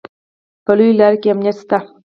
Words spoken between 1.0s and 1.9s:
کې امنیت شته